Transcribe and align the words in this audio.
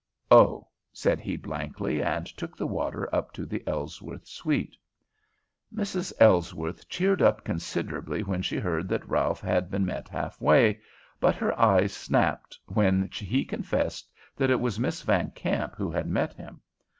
"Oh," 0.31 0.67
said 0.91 1.19
he 1.19 1.37
blankly, 1.37 2.01
and 2.01 2.25
took 2.25 2.57
the 2.57 2.65
water 2.65 3.07
up 3.13 3.31
to 3.33 3.45
the 3.45 3.61
Ellsworth 3.67 4.25
suite. 4.25 4.75
Mrs. 5.71 6.11
Ellsworth 6.19 6.89
cheered 6.89 7.21
up 7.21 7.43
considerably 7.45 8.23
when 8.23 8.41
she 8.41 8.57
heard 8.57 8.89
that 8.89 9.07
Ralph 9.07 9.41
had 9.41 9.69
been 9.69 9.85
met 9.85 10.09
half 10.09 10.41
way, 10.41 10.79
but 11.19 11.35
her 11.35 11.55
eyes 11.55 11.93
snapped 11.93 12.57
when 12.65 13.09
he 13.13 13.45
confessed 13.45 14.09
that 14.35 14.49
it 14.49 14.59
was 14.59 14.79
Miss 14.79 15.03
Van 15.03 15.29
Kamp 15.35 15.75
who 15.75 15.91
had 15.91 16.07
met 16.07 16.33
him. 16.33 16.61